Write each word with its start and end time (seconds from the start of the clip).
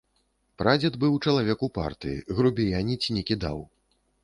Прадзед 0.61 0.95
быў 1.03 1.13
чалавек 1.25 1.59
упарты, 1.67 2.15
грубіяніць 2.41 3.11
не 3.19 3.23
кідаў. 3.31 3.65